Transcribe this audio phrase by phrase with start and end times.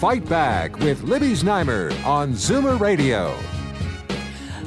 [0.00, 3.36] Fight Back with Libby Znaimer on Zoomer Radio.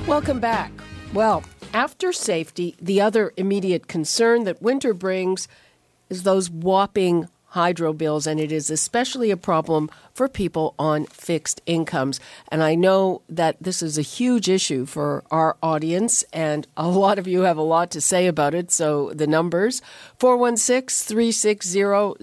[0.05, 0.71] Welcome back.
[1.12, 5.48] Well, after safety, the other immediate concern that winter brings
[6.07, 11.62] is those whopping hydro bills, and it is especially a problem for people on fixed
[11.67, 12.20] incomes.
[12.49, 17.20] And I know that this is a huge issue for our audience, and a lot
[17.20, 18.71] of you have a lot to say about it.
[18.71, 19.84] So the numbers
[20.17, 22.16] 416 360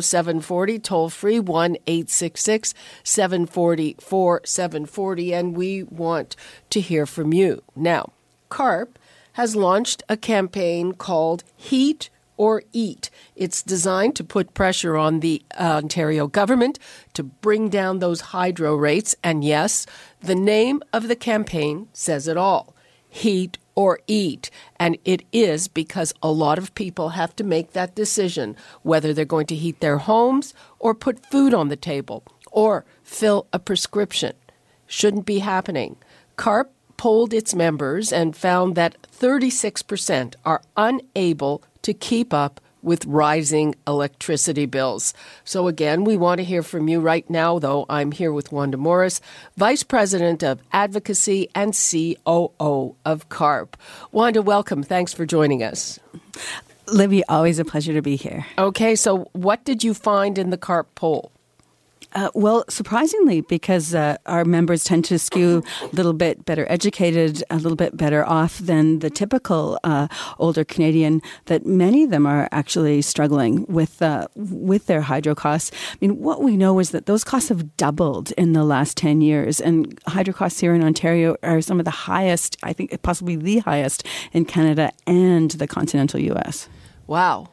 [0.00, 6.36] 0740, toll free 1 866 740 4740, and we want
[6.70, 7.62] to hear from you.
[7.74, 8.12] Now,
[8.50, 8.98] CARP
[9.32, 13.10] has launched a campaign called Heat or eat.
[13.34, 16.78] It's designed to put pressure on the uh, Ontario government
[17.14, 19.14] to bring down those hydro rates.
[19.22, 19.86] And yes,
[20.20, 22.74] the name of the campaign says it all
[23.08, 24.50] heat or eat.
[24.78, 29.24] And it is because a lot of people have to make that decision whether they're
[29.24, 34.34] going to heat their homes or put food on the table or fill a prescription.
[34.86, 35.96] Shouldn't be happening.
[36.36, 43.74] CARP polled its members and found that 36% are unable to keep up with rising
[43.86, 45.12] electricity bills.
[45.44, 47.84] So, again, we want to hear from you right now, though.
[47.88, 49.20] I'm here with Wanda Morris,
[49.56, 53.76] Vice President of Advocacy and COO of CARP.
[54.12, 54.84] Wanda, welcome.
[54.84, 55.98] Thanks for joining us.
[56.86, 58.46] Libby, always a pleasure to be here.
[58.56, 61.32] Okay, so what did you find in the CARP poll?
[62.16, 67.44] Uh, well, surprisingly, because uh, our members tend to skew a little bit better educated,
[67.50, 70.08] a little bit better off than the typical uh,
[70.38, 75.70] older Canadian, that many of them are actually struggling with uh, with their hydro costs.
[75.92, 79.20] I mean, what we know is that those costs have doubled in the last ten
[79.20, 83.36] years, and hydro costs here in Ontario are some of the highest, I think, possibly
[83.36, 86.66] the highest in Canada and the continental U.S.
[87.06, 87.48] Wow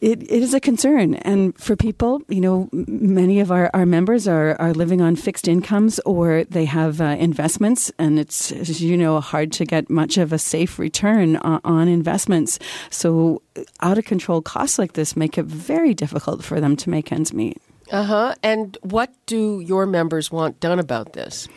[0.00, 1.14] it, it is a concern.
[1.16, 5.46] And for people, you know, many of our, our members are, are living on fixed
[5.46, 10.16] incomes or they have uh, investments, and it's, as you know, hard to get much
[10.16, 12.58] of a safe return on, on investments.
[12.88, 13.42] So,
[13.80, 17.32] out of control costs like this make it very difficult for them to make ends
[17.34, 17.60] meet.
[17.90, 18.34] Uh huh.
[18.42, 21.48] And what do your members want done about this?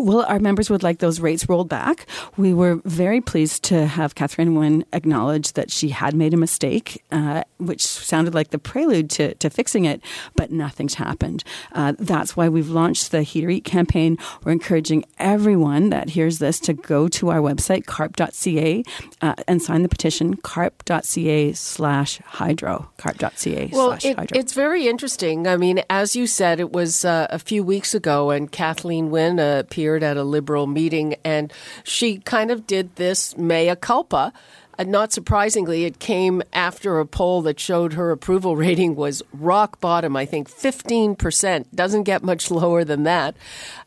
[0.00, 2.06] Well, our members would like those rates rolled back.
[2.38, 7.04] We were very pleased to have Kathleen Wynne acknowledge that she had made a mistake,
[7.12, 10.00] uh, which sounded like the prelude to, to fixing it,
[10.36, 11.44] but nothing's happened.
[11.72, 14.16] Uh, that's why we've launched the Heat or Eat campaign.
[14.42, 18.82] We're encouraging everyone that hears this to go to our website, carp.ca,
[19.20, 24.38] uh, and sign the petition, carp.ca slash hydro, carp.ca well, slash it, hydro.
[24.38, 25.46] It's very interesting.
[25.46, 29.38] I mean, as you said, it was uh, a few weeks ago, and Kathleen Wynne
[29.38, 31.52] appeared at a Liberal meeting, and
[31.84, 34.32] she kind of did this mea culpa.
[34.78, 39.78] And not surprisingly, it came after a poll that showed her approval rating was rock
[39.78, 40.16] bottom.
[40.16, 41.66] I think 15%.
[41.74, 43.36] Doesn't get much lower than that.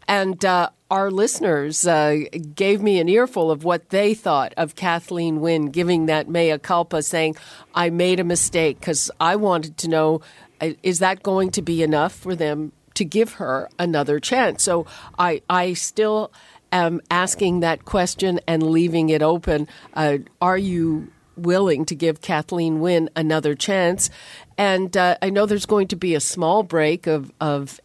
[0.07, 2.19] And uh, our listeners uh,
[2.53, 7.01] gave me an earful of what they thought of Kathleen Wynne giving that mea culpa,
[7.01, 7.37] saying,
[7.73, 10.21] I made a mistake, because I wanted to know
[10.61, 14.63] uh, is that going to be enough for them to give her another chance.
[14.63, 14.85] So
[15.17, 16.31] I, I still
[16.71, 19.67] am asking that question and leaving it open.
[19.93, 24.09] Uh, are you willing to give Kathleen Wynne another chance?
[24.57, 27.79] And uh, I know there's going to be a small break of, of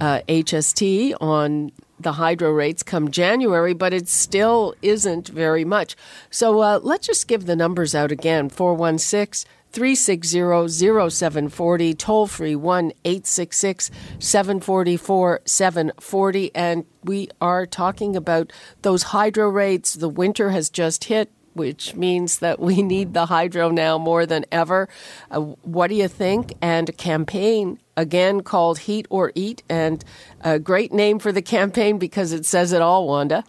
[0.00, 5.96] uh, HST on the hydro rates come January, but it still isn't very much.
[6.30, 12.92] So uh, let's just give the numbers out again 416 360 0740, toll free 1
[13.04, 13.90] 866
[14.20, 16.54] 744 740.
[16.54, 19.94] And we are talking about those hydro rates.
[19.94, 21.30] The winter has just hit.
[21.54, 24.88] Which means that we need the hydro now more than ever.
[25.30, 26.52] Uh, what do you think?
[26.60, 30.04] And a campaign again called Heat or Eat, and
[30.40, 33.44] a great name for the campaign because it says it all, Wanda.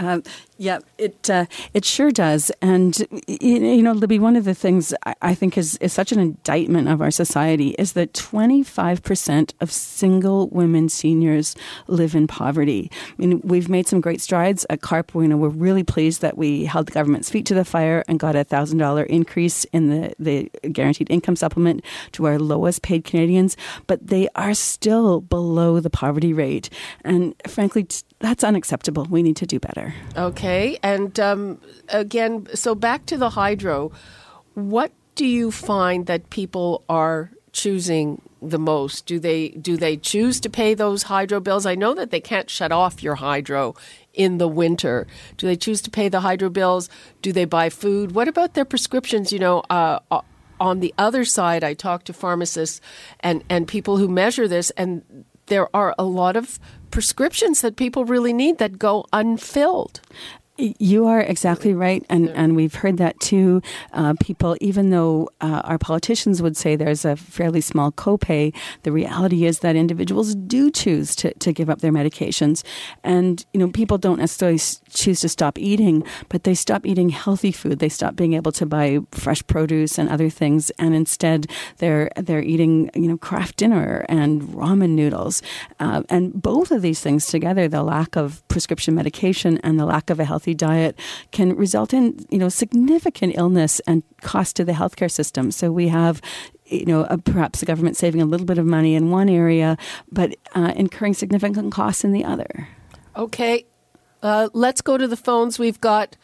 [0.00, 0.20] Uh,
[0.58, 4.18] yeah, it uh, it sure does, and you know, Libby.
[4.18, 7.92] One of the things I think is is such an indictment of our society is
[7.92, 11.54] that twenty five percent of single women seniors
[11.86, 12.90] live in poverty.
[12.92, 15.14] I mean, we've made some great strides at CARP.
[15.14, 18.18] You know, we're really pleased that we held the government's feet to the fire and
[18.18, 23.04] got a thousand dollar increase in the the guaranteed income supplement to our lowest paid
[23.04, 23.56] Canadians,
[23.86, 26.68] but they are still below the poverty rate,
[27.04, 27.86] and frankly
[28.20, 29.06] that's unacceptable.
[29.08, 29.94] We need to do better.
[30.16, 30.47] Okay.
[30.82, 33.92] And um, again, so back to the hydro.
[34.54, 39.06] What do you find that people are choosing the most?
[39.06, 41.66] Do they do they choose to pay those hydro bills?
[41.66, 43.74] I know that they can't shut off your hydro
[44.14, 45.06] in the winter.
[45.36, 46.88] Do they choose to pay the hydro bills?
[47.22, 48.12] Do they buy food?
[48.12, 49.32] What about their prescriptions?
[49.32, 50.20] You know, uh, uh
[50.60, 52.80] on the other side, I talk to pharmacists
[53.20, 56.58] and, and people who measure this, and there are a lot of
[56.90, 60.00] prescriptions that people really need that go unfilled.
[60.60, 63.62] You are exactly right, and, and we've heard that too.
[63.92, 68.52] Uh, people, even though uh, our politicians would say there's a fairly small copay,
[68.82, 72.64] the reality is that individuals do choose to, to give up their medications.
[73.04, 74.58] And, you know, people don't necessarily
[74.90, 77.78] choose to stop eating, but they stop eating healthy food.
[77.78, 81.46] They stop being able to buy fresh produce and other things, and instead
[81.76, 85.40] they're, they're eating, you know, Kraft Dinner and ramen noodles.
[85.78, 90.10] Uh, and both of these things together, the lack of prescription medication and the lack
[90.10, 90.98] of a healthy healthy diet
[91.30, 95.50] can result in you know significant illness and cost to the healthcare system.
[95.50, 96.20] So we have
[96.66, 99.78] you know, uh, perhaps the government saving a little bit of money in one area,
[100.12, 102.68] but uh, incurring significant costs in the other.
[103.16, 103.64] Okay,
[104.22, 105.58] uh, let's go to the phones.
[105.58, 106.18] We've got,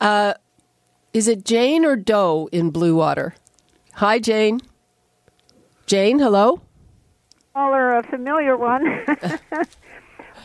[0.00, 0.34] uh,
[1.12, 3.32] is it Jane or Doe in Bluewater?
[3.94, 4.60] Hi, Jane.
[5.86, 6.60] Jane, hello.
[7.52, 8.84] Caller, a familiar one,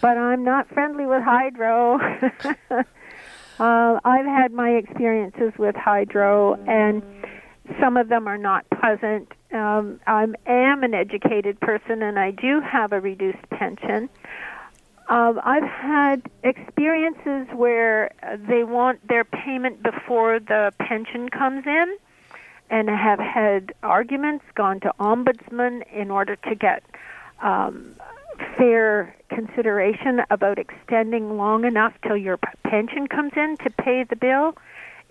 [0.03, 1.97] but I'm not friendly with hydro.
[3.59, 7.03] Uh, I've had my experiences with hydro, and
[7.79, 9.31] some of them are not pleasant.
[9.51, 14.09] Um, I am an educated person, and I do have a reduced pension.
[15.07, 18.09] Uh, I've had experiences where
[18.50, 21.97] they want their payment before the pension comes in,
[22.71, 26.81] and have had arguments, gone to ombudsman in order to get
[27.44, 27.94] um,
[28.57, 34.56] fair consideration about extending long enough till your pension comes in to pay the bill.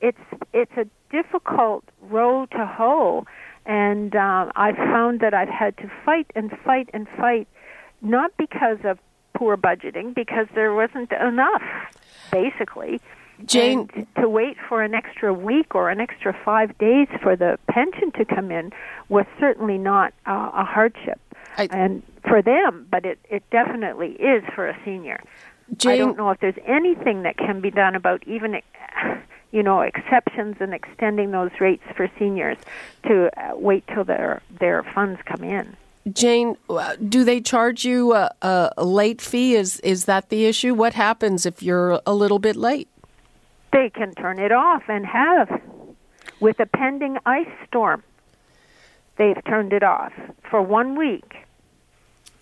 [0.00, 0.18] It's
[0.52, 3.24] it's a difficult row to hoe,
[3.66, 7.46] and uh, I've found that I've had to fight and fight and fight,
[8.00, 8.98] not because of
[9.34, 11.62] poor budgeting, because there wasn't enough,
[12.30, 13.00] basically.
[13.44, 17.58] Jane, and to wait for an extra week or an extra five days for the
[17.68, 18.70] pension to come in
[19.08, 21.20] was certainly not uh, a hardship.
[21.58, 25.22] I, and for them, but it, it definitely is for a senior.
[25.76, 28.60] Jane, I don't know if there's anything that can be done about even,
[29.52, 32.58] you know, exceptions and extending those rates for seniors
[33.06, 35.76] to uh, wait till their their funds come in.
[36.12, 39.54] Jane, uh, do they charge you a, a late fee?
[39.54, 40.74] Is is that the issue?
[40.74, 42.88] What happens if you're a little bit late?
[43.72, 45.60] They can turn it off and have
[46.40, 48.02] with a pending ice storm.
[49.16, 50.12] They've turned it off
[50.50, 51.36] for one week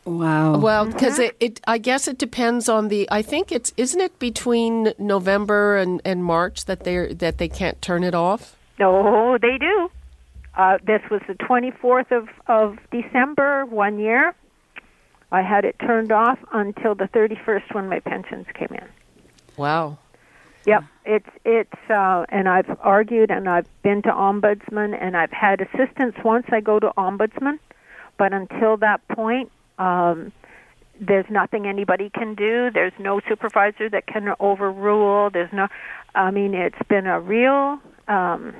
[0.05, 0.59] Wow.
[0.59, 3.07] Well, because it, it, I guess it depends on the.
[3.11, 7.81] I think it's isn't it between November and, and March that they that they can't
[7.83, 8.57] turn it off.
[8.79, 9.91] No, they do.
[10.57, 14.35] Uh, this was the 24th of of December one year.
[15.33, 18.89] I had it turned off until the 31st when my pensions came in.
[19.57, 19.99] Wow.
[20.67, 25.61] Yep, it's it's uh, and I've argued and I've been to ombudsman and I've had
[25.61, 27.59] assistance once I go to ombudsman,
[28.19, 29.51] but until that point,
[29.81, 30.33] um,
[31.01, 32.71] there's nothing anybody can do.
[32.71, 35.31] There's no supervisor that can overrule.
[35.31, 35.69] There's no.
[36.15, 38.55] I mean, it's been a real um,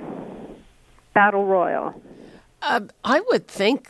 [1.13, 2.01] battle royal.
[2.61, 3.89] Uh, I would think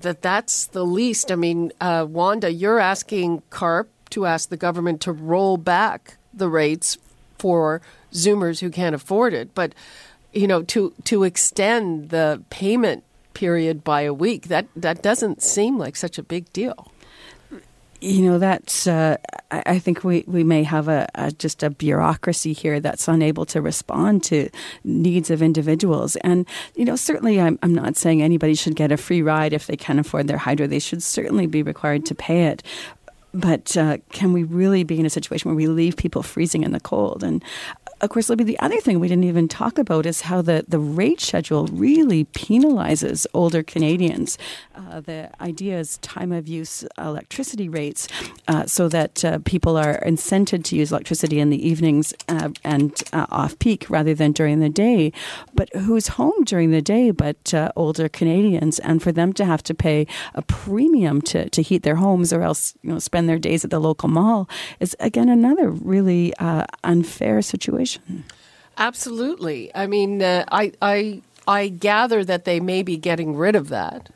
[0.00, 1.30] that that's the least.
[1.30, 6.48] I mean, uh, Wanda, you're asking CARP to ask the government to roll back the
[6.48, 6.98] rates
[7.38, 7.80] for
[8.12, 9.74] Zoomers who can't afford it, but
[10.32, 14.48] you know, to to extend the payment period by a week.
[14.48, 16.90] That that doesn't seem like such a big deal.
[18.00, 18.86] You know, that's.
[18.86, 19.16] Uh,
[19.50, 23.62] I think we, we may have a, a, just a bureaucracy here that's unable to
[23.62, 24.50] respond to
[24.82, 26.16] needs of individuals.
[26.16, 29.66] And you know, certainly, I'm I'm not saying anybody should get a free ride if
[29.66, 30.66] they can afford their hydro.
[30.66, 32.62] They should certainly be required to pay it
[33.34, 36.70] but uh, can we really be in a situation where we leave people freezing in
[36.70, 37.24] the cold?
[37.24, 37.44] And
[38.00, 40.78] of course, Libby, the other thing we didn't even talk about is how the, the
[40.78, 44.36] rate schedule really penalizes older Canadians.
[44.74, 48.08] Uh, the idea is time of use electricity rates
[48.48, 53.02] uh, so that uh, people are incented to use electricity in the evenings uh, and
[53.12, 55.12] uh, off peak rather than during the day.
[55.54, 58.78] But who's home during the day but uh, older Canadians?
[58.80, 62.42] And for them to have to pay a premium to, to heat their homes or
[62.42, 64.48] else you know spend their days at the local mall
[64.80, 66.34] is again another really
[66.82, 67.83] unfair situation.
[68.76, 69.70] Absolutely.
[69.74, 74.10] I mean, I, I I gather that they may be getting rid of that.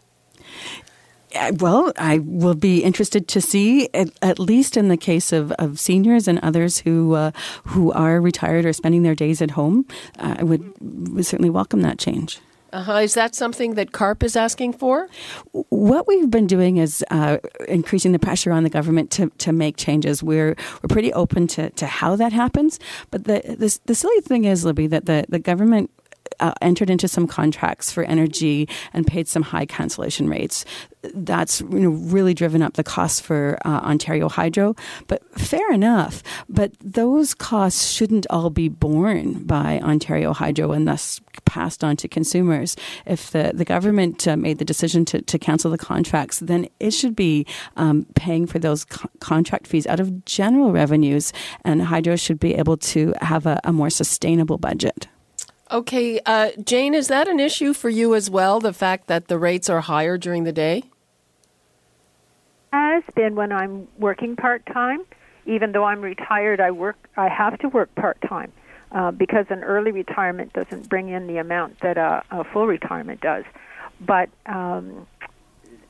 [1.59, 5.79] Well, I will be interested to see, at, at least in the case of, of
[5.79, 7.33] seniors and others who uh,
[7.65, 9.85] who are retired or spending their days at home.
[10.19, 12.41] Uh, I would, would certainly welcome that change.
[12.73, 12.97] Uh-huh.
[12.97, 15.09] Is that something that CARP is asking for?
[15.53, 19.77] What we've been doing is uh, increasing the pressure on the government to, to make
[19.77, 20.23] changes.
[20.23, 22.79] We're we're pretty open to, to how that happens.
[23.11, 25.91] But the, the the silly thing is, Libby, that the, the government
[26.41, 30.65] uh, entered into some contracts for energy and paid some high cancellation rates.
[31.15, 34.75] That's you know, really driven up the costs for uh, Ontario Hydro.
[35.07, 36.23] But fair enough.
[36.49, 42.09] But those costs shouldn't all be borne by Ontario Hydro and thus passed on to
[42.09, 42.77] consumers.
[43.07, 46.93] If the, the government uh, made the decision to, to cancel the contracts, then it
[46.93, 51.33] should be um, paying for those co- contract fees out of general revenues,
[51.65, 55.09] and Hydro should be able to have a, a more sustainable budget.
[55.71, 58.59] Okay, uh, Jane, is that an issue for you as well?
[58.59, 60.85] The fact that the rates are higher during the day?
[62.73, 65.05] Has been when I'm working part time.
[65.45, 66.97] Even though I'm retired, I work.
[67.17, 68.53] I have to work part time
[68.93, 73.21] uh, because an early retirement doesn't bring in the amount that a, a full retirement
[73.21, 73.45] does.
[74.01, 75.07] But um,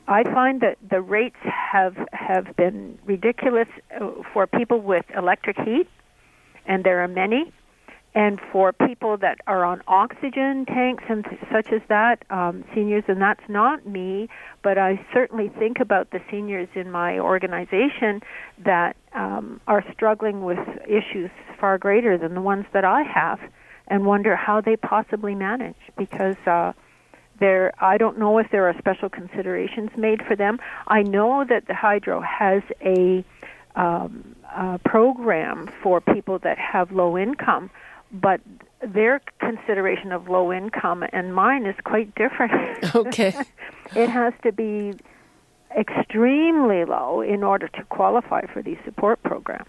[0.07, 3.67] I find that the rates have have been ridiculous
[3.99, 5.87] uh, for people with electric heat,
[6.65, 7.51] and there are many
[8.15, 13.21] and for people that are on oxygen tanks and such as that, um, seniors, and
[13.21, 14.27] that's not me,
[14.63, 18.21] but I certainly think about the seniors in my organization
[18.65, 23.39] that um, are struggling with issues far greater than the ones that I have,
[23.87, 26.37] and wonder how they possibly manage because.
[26.45, 26.73] Uh,
[27.39, 30.59] there, I don't know if there are special considerations made for them.
[30.87, 33.23] I know that the hydro has a
[33.77, 34.35] um,
[34.83, 37.69] program for people that have low income,
[38.11, 38.41] but
[38.81, 42.53] their consideration of low income and mine is quite different.
[42.95, 43.33] Okay.
[43.95, 44.93] it has to be
[45.77, 49.67] extremely low in order to qualify for these support programs.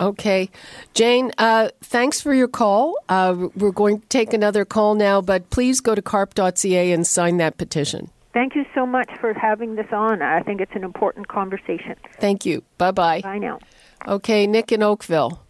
[0.00, 0.50] Okay.
[0.94, 2.96] Jane, uh, thanks for your call.
[3.08, 7.38] Uh, we're going to take another call now, but please go to carp.ca and sign
[7.38, 8.10] that petition.
[8.32, 10.22] Thank you so much for having this on.
[10.22, 11.96] I think it's an important conversation.
[12.20, 12.62] Thank you.
[12.76, 13.20] Bye bye.
[13.22, 13.58] Bye now.
[14.06, 15.40] Okay, Nick in Oakville.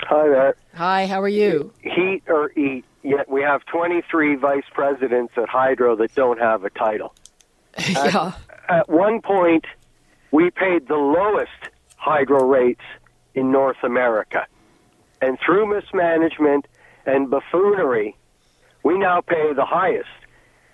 [0.00, 0.56] Hi there.
[0.74, 1.72] Hi, how are you?
[1.82, 2.84] Heat or eat.
[3.02, 7.14] Yet we have 23 vice presidents at Hydro that don't have a title.
[7.88, 8.32] yeah.
[8.68, 9.66] At, at one point,
[10.30, 11.50] we paid the lowest
[11.96, 12.82] hydro rates
[13.34, 14.46] in North America.
[15.20, 16.66] And through mismanagement
[17.06, 18.16] and buffoonery,
[18.82, 20.08] we now pay the highest.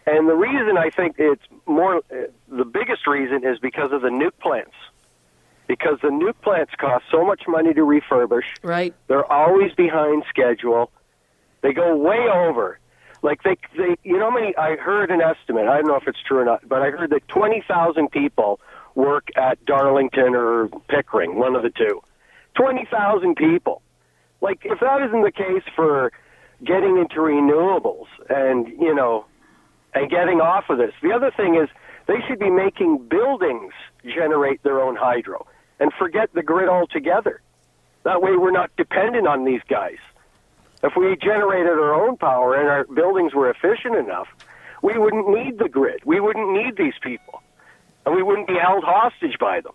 [0.07, 4.09] And the reason I think it's more, uh, the biggest reason is because of the
[4.09, 4.75] nuke plants
[5.71, 8.43] because the new plants cost so much money to refurbish.
[8.61, 8.93] Right.
[9.07, 10.91] They're always behind schedule.
[11.62, 12.81] They go way over.
[13.23, 14.57] Like they, they, you know, how many?
[14.57, 15.69] I heard an estimate.
[15.69, 18.59] I don't know if it's true or not, but I heard that twenty thousand people
[18.97, 22.00] work at Darlington or Pickering, one of the two.
[22.57, 23.81] Twenty thousand people.
[24.41, 26.11] Like if that isn't the case for
[26.65, 29.25] getting into renewables and you know,
[29.95, 30.95] and getting off of this.
[31.00, 31.69] The other thing is
[32.09, 33.73] they should be making buildings
[34.03, 35.47] generate their own hydro
[35.80, 37.40] and forget the grid altogether.
[38.04, 39.99] That way, we're not dependent on these guys.
[40.82, 44.28] If we generated our own power and our buildings were efficient enough,
[44.82, 46.00] we wouldn't need the grid.
[46.04, 47.42] We wouldn't need these people.
[48.06, 49.72] And we wouldn't be held hostage by them.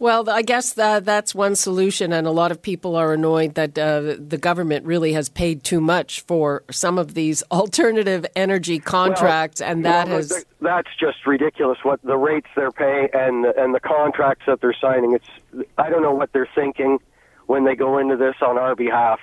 [0.00, 3.78] Well, I guess that, that's one solution, and a lot of people are annoyed that
[3.78, 9.60] uh, the government really has paid too much for some of these alternative energy contracts,
[9.60, 11.76] well, and that well, has that's just ridiculous.
[11.82, 16.02] What the rates they're paying and and the contracts that they're signing, it's I don't
[16.02, 16.98] know what they're thinking
[17.44, 19.20] when they go into this on our behalf.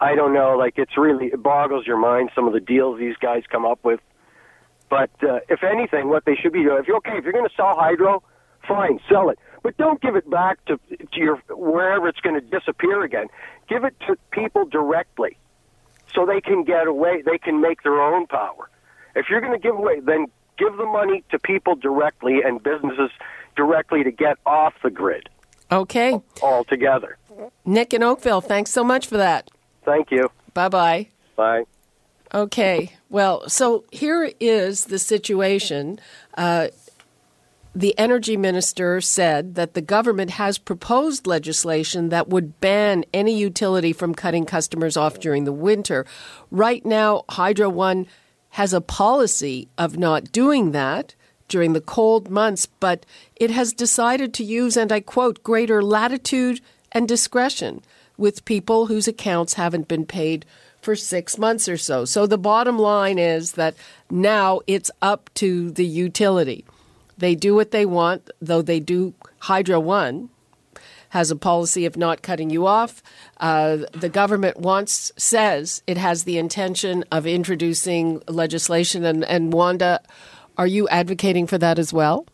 [0.00, 0.56] I don't know.
[0.58, 3.84] Like it's really it boggles your mind some of the deals these guys come up
[3.84, 4.00] with.
[4.90, 7.48] But uh, if anything, what they should be doing, if you're okay, if you're going
[7.48, 8.24] to sell hydro,
[8.66, 12.40] fine, sell it but don't give it back to, to your wherever it's going to
[12.40, 13.28] disappear again.
[13.68, 15.36] Give it to people directly,
[16.14, 17.22] so they can get away.
[17.22, 18.68] They can make their own power.
[19.14, 20.26] If you're going to give away, then
[20.58, 23.10] give the money to people directly and businesses
[23.56, 25.28] directly to get off the grid.
[25.70, 26.20] Okay.
[26.42, 27.16] Altogether.
[27.64, 29.50] Nick in Oakville, thanks so much for that.
[29.84, 30.30] Thank you.
[30.54, 31.08] Bye bye.
[31.36, 31.64] Bye.
[32.34, 32.92] Okay.
[33.10, 35.98] Well, so here is the situation.
[36.36, 36.68] Uh,
[37.74, 43.92] the energy minister said that the government has proposed legislation that would ban any utility
[43.92, 46.04] from cutting customers off during the winter.
[46.50, 48.06] Right now, Hydro One
[48.50, 51.14] has a policy of not doing that
[51.48, 56.60] during the cold months, but it has decided to use, and I quote, greater latitude
[56.92, 57.82] and discretion
[58.18, 60.44] with people whose accounts haven't been paid
[60.82, 62.04] for six months or so.
[62.04, 63.74] So the bottom line is that
[64.10, 66.66] now it's up to the utility.
[67.22, 69.14] They do what they want, though they do.
[69.38, 70.28] Hydro One
[71.10, 73.00] has a policy of not cutting you off.
[73.36, 80.00] Uh, the government wants says it has the intention of introducing legislation, and, and Wanda,
[80.58, 82.26] are you advocating for that as well?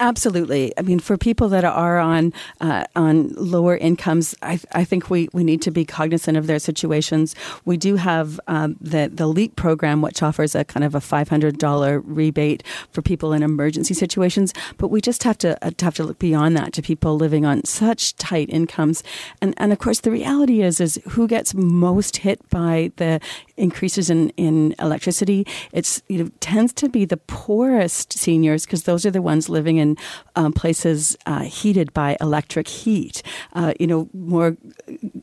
[0.00, 0.72] Absolutely.
[0.78, 5.28] I mean, for people that are on uh, on lower incomes, I, I, think we,
[5.32, 7.34] we need to be cognizant of their situations.
[7.64, 11.28] We do have um, the the LEAP program, which offers a kind of a five
[11.28, 12.62] hundred dollar rebate
[12.92, 14.52] for people in emergency situations.
[14.78, 17.64] But we just have to uh, have to look beyond that to people living on
[17.64, 19.02] such tight incomes.
[19.40, 23.20] And and of course, the reality is is who gets most hit by the
[23.56, 25.46] increases in, in electricity.
[25.72, 29.71] It's you know tends to be the poorest seniors because those are the ones living
[29.72, 29.96] living in
[30.36, 33.22] um, places uh, heated by electric heat.
[33.52, 34.56] Uh, you know, more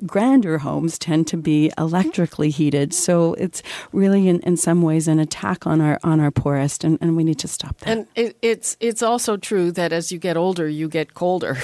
[0.06, 2.94] grander homes tend to be electrically heated.
[2.94, 6.98] So it's really, in, in some ways, an attack on our on our poorest, and,
[7.02, 7.90] and we need to stop that.
[7.90, 11.58] And it, it's it's also true that as you get older, you get colder.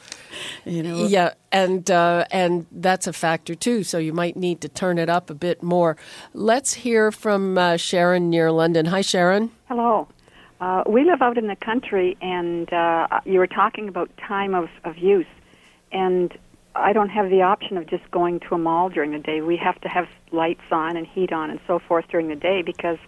[0.64, 3.84] you know, yeah, and uh, and that's a factor too.
[3.84, 5.96] So you might need to turn it up a bit more.
[6.32, 8.86] Let's hear from uh, Sharon near London.
[8.86, 9.50] Hi, Sharon.
[9.68, 10.08] Hello.
[10.60, 14.68] Uh, we live out in the country, and uh, you were talking about time of,
[14.84, 15.26] of use,
[15.92, 16.36] and
[16.74, 19.40] I don't have the option of just going to a mall during the day.
[19.40, 22.62] We have to have lights on and heat on and so forth during the day
[22.62, 22.98] because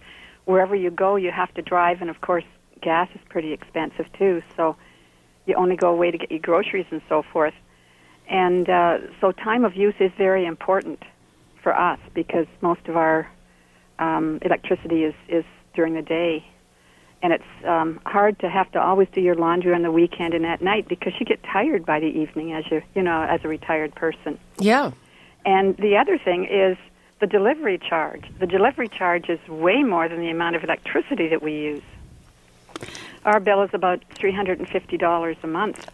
[0.45, 2.45] wherever you go, you have to drive, and of course,
[2.81, 4.41] gas is pretty expensive too.
[4.55, 4.77] So
[5.45, 7.53] you only go away to get your groceries and so forth.
[8.29, 11.03] And uh, so, time of use is very important
[11.61, 13.29] for us because most of our
[13.99, 15.43] um, electricity is, is
[15.75, 16.45] during the day
[17.23, 20.45] and it's um, hard to have to always do your laundry on the weekend and
[20.45, 23.47] at night because you get tired by the evening as you you know as a
[23.47, 24.39] retired person.
[24.59, 24.91] Yeah.
[25.45, 26.77] And the other thing is
[27.19, 28.25] the delivery charge.
[28.39, 31.83] The delivery charge is way more than the amount of electricity that we use.
[33.25, 35.87] Our bill is about three hundred and fifty dollars a month,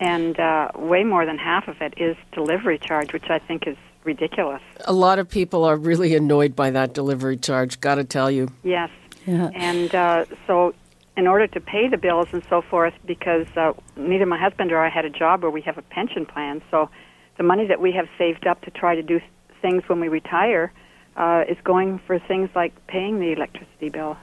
[0.00, 3.76] and uh, way more than half of it is delivery charge, which I think is
[4.02, 4.62] ridiculous.
[4.84, 7.80] A lot of people are really annoyed by that delivery charge.
[7.80, 8.48] Got to tell you.
[8.62, 8.90] Yes,
[9.26, 9.50] yeah.
[9.54, 10.74] And uh, so,
[11.16, 14.78] in order to pay the bills and so forth, because uh, neither my husband or
[14.78, 16.88] I had a job where we have a pension plan, so
[17.36, 19.20] the money that we have saved up to try to do
[19.60, 20.72] things when we retire
[21.16, 24.16] uh, is going for things like paying the electricity bill,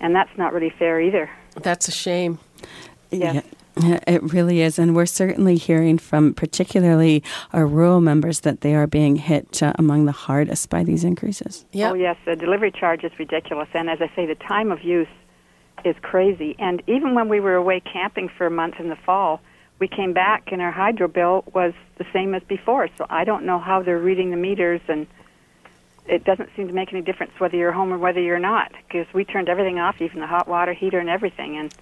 [0.00, 1.30] and that's not really fair either.
[1.54, 2.38] That's a shame.
[3.10, 3.36] Yes.
[3.36, 3.55] Yeah.
[4.06, 4.78] It really is.
[4.78, 9.72] And we're certainly hearing from particularly our rural members that they are being hit uh,
[9.78, 11.64] among the hardest by these increases.
[11.72, 11.92] Yep.
[11.92, 12.16] Oh, yes.
[12.24, 13.68] The delivery charge is ridiculous.
[13.74, 15.08] And as I say, the time of use
[15.84, 16.56] is crazy.
[16.58, 19.40] And even when we were away camping for a month in the fall,
[19.78, 22.88] we came back and our hydro bill was the same as before.
[22.96, 25.06] So I don't know how they're reading the meters and
[26.06, 29.12] it doesn't seem to make any difference whether you're home or whether you're not because
[29.12, 31.56] we turned everything off, even the hot water heater and everything.
[31.58, 31.74] And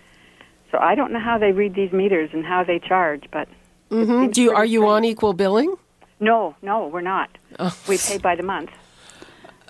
[0.75, 3.49] so I don't know how they read these meters and how they charge, but
[3.91, 4.31] mm-hmm.
[4.31, 5.77] do you are you on equal billing?
[6.19, 7.31] No, no, we're not.
[7.61, 7.77] Oh.
[7.89, 8.71] We pay by the month.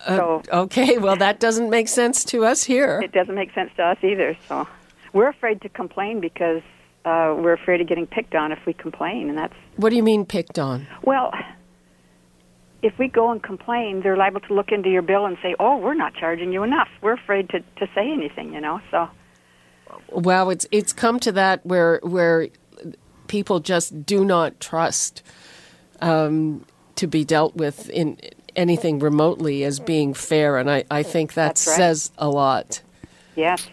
[0.07, 3.01] Uh, so okay, well that doesn't make sense to us here.
[3.03, 4.37] It doesn't make sense to us either.
[4.49, 4.69] So
[5.15, 6.61] we're afraid to complain because
[7.07, 9.55] uh, we're afraid of getting picked on if we complain, and that's.
[9.77, 10.87] What do you mean picked on?
[11.05, 11.33] Well,
[12.83, 15.79] if we go and complain, they're liable to look into your bill and say, "Oh,
[15.79, 18.83] we're not charging you enough." We're afraid to to say anything, you know.
[18.91, 19.09] So
[20.11, 22.49] well, it's it's come to that where where
[23.29, 25.23] people just do not trust
[26.01, 26.65] um,
[26.97, 28.19] to be dealt with in
[28.57, 31.59] anything remotely as being fair, and I, I think that right.
[31.59, 32.83] says a lot.
[33.37, 33.69] Yes,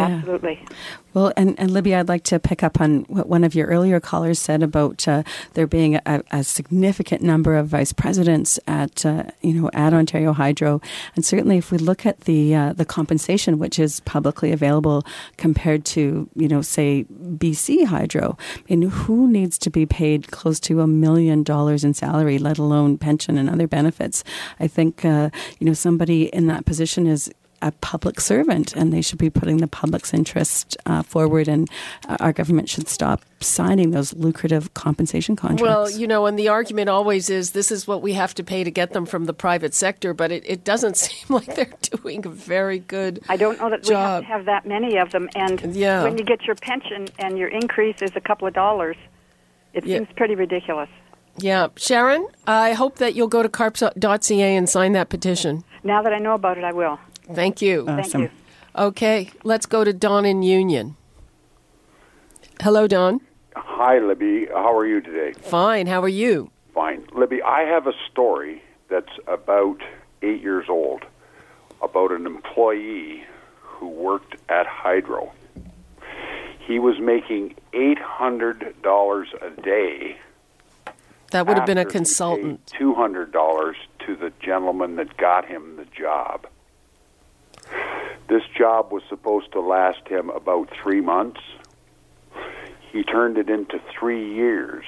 [0.00, 0.16] yeah.
[0.16, 0.64] absolutely.
[1.12, 3.98] Well, and, and Libby, I'd like to pick up on what one of your earlier
[3.98, 9.24] callers said about uh, there being a, a, significant number of vice presidents at uh,
[9.40, 10.80] you know at Ontario Hydro,
[11.16, 15.04] and certainly if we look at the uh, the compensation which is publicly available
[15.36, 20.60] compared to you know say BC Hydro, I mean who needs to be paid close
[20.60, 24.22] to a million dollars in salary, let alone pension and other benefits?
[24.60, 29.02] I think uh, you know somebody in that position is a public servant, and they
[29.02, 31.48] should be putting the public's interest uh, forward.
[31.48, 31.68] And
[32.08, 35.62] uh, our government should stop signing those lucrative compensation contracts.
[35.62, 38.64] Well, you know, and the argument always is this is what we have to pay
[38.64, 42.24] to get them from the private sector, but it, it doesn't seem like they're doing
[42.26, 43.20] a very good.
[43.28, 43.90] I don't know that job.
[43.90, 45.28] we have to have that many of them.
[45.34, 46.02] And yeah.
[46.02, 48.96] when you get your pension and your increase is a couple of dollars,
[49.72, 49.98] it Yeah.
[49.98, 50.88] seems pretty ridiculous.
[51.38, 51.68] Yeah.
[51.76, 55.64] Sharon, I hope that you'll go to carps.ca and sign that petition.
[55.82, 56.98] Now that I know about it, I will.
[57.34, 57.86] Thank you.
[57.86, 58.22] Thank Awesome.
[58.22, 58.30] you.
[58.76, 60.96] Okay, let's go to Don in Union.
[62.60, 63.20] Hello, Don.
[63.56, 64.46] Hi, Libby.
[64.46, 65.32] How are you today?
[65.32, 65.86] Fine.
[65.86, 66.50] How are you?
[66.74, 67.06] Fine.
[67.14, 69.78] Libby, I have a story that's about
[70.22, 71.04] eight years old
[71.82, 73.24] about an employee
[73.62, 75.32] who worked at Hydro.
[76.66, 80.18] He was making $800 a day.
[81.32, 82.72] That would have been a after he paid consultant.
[82.78, 83.74] $200
[84.06, 86.46] to the gentleman that got him the job.
[88.28, 91.40] This job was supposed to last him about three months.
[92.92, 94.84] He turned it into three years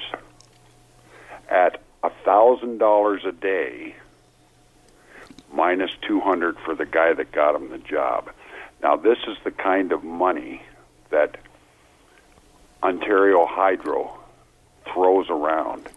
[1.49, 3.95] at a thousand dollars a day
[5.53, 8.31] minus 200 for the guy that got him the job.
[8.81, 10.61] Now, this is the kind of money
[11.09, 11.37] that
[12.81, 14.17] Ontario Hydro
[14.91, 15.87] throws around.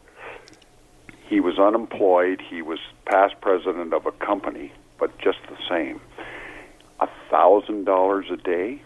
[1.28, 6.00] He was unemployed, he was past president of a company, but just the same.
[7.30, 8.82] Thousand dollars a day?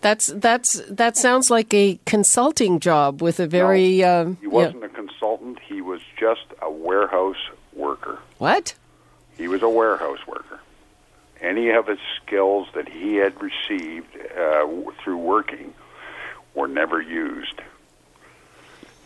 [0.00, 4.88] That's that's that sounds like a consulting job with a very um, He wasn't a
[4.88, 8.18] consultant, he was just a warehouse worker.
[8.38, 8.74] what?
[9.36, 10.60] He was a warehouse worker.
[11.40, 14.66] Any of his skills that he had received uh,
[15.02, 15.74] through working
[16.54, 17.60] were never used.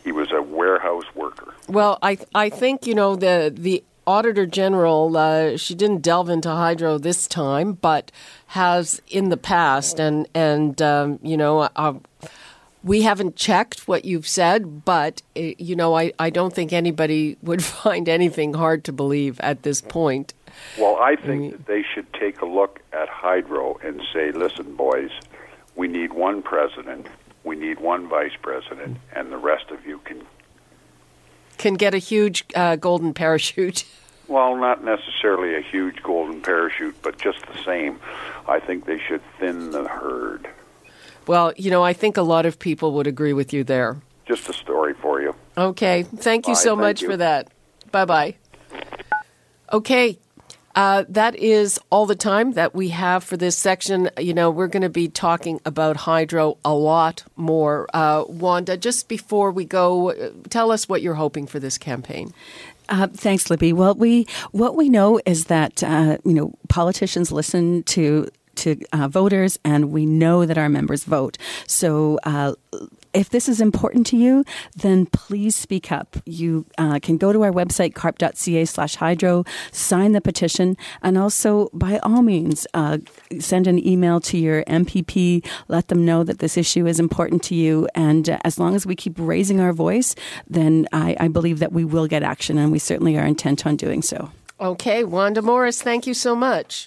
[0.05, 1.55] He was a warehouse worker.
[1.69, 5.17] Well, I I think you know the the auditor general.
[5.17, 8.11] Uh, she didn't delve into hydro this time, but
[8.49, 11.69] has in the past, and and um, you know.
[11.77, 11.95] Uh,
[12.83, 17.37] we haven't checked what you've said, but uh, you know, I, I don't think anybody
[17.43, 20.33] would find anything hard to believe at this point.
[20.79, 25.11] Well, I think that they should take a look at Hydro and say, listen, boys,
[25.77, 27.07] we need one president,
[27.45, 30.23] we need one vice president, and the rest of you can,
[31.61, 33.85] Can get a huge uh, golden parachute.
[34.29, 38.01] well, not necessarily a huge golden parachute, but just the same.
[38.49, 40.49] I think they should thin the herd.
[41.27, 43.99] Well, you know, I think a lot of people would agree with you there.
[44.25, 45.35] Just a story for you.
[45.59, 46.05] Okay.
[46.05, 46.61] Thank you Bye.
[46.61, 47.09] so Thank much you.
[47.11, 47.49] for that.
[47.93, 48.35] Bye bye.
[49.71, 50.19] Okay.
[50.75, 54.09] Uh, that is all the time that we have for this section.
[54.19, 57.89] You know, we're going to be talking about hydro a lot more.
[57.93, 62.33] Uh, Wanda, just before we go, uh, tell us what you're hoping for this campaign.
[62.89, 63.73] Uh, thanks, Libby.
[63.73, 68.29] Well, we what we know is that uh, you know politicians listen to
[68.61, 71.39] to uh, voters, and we know that our members vote.
[71.67, 72.19] So.
[72.25, 72.55] Uh,
[73.13, 74.45] if this is important to you,
[74.77, 76.17] then please speak up.
[76.27, 81.71] You uh, can go to our website, carp.ca slash hydro, sign the petition, and also,
[81.73, 82.99] by all means, uh,
[83.39, 85.45] send an email to your MPP.
[85.69, 87.89] Let them know that this issue is important to you.
[87.95, 90.15] And uh, as long as we keep raising our voice,
[90.49, 93.77] then I, I believe that we will get action, and we certainly are intent on
[93.77, 94.31] doing so.
[94.61, 96.87] Okay, Wanda Morris, thank you so much.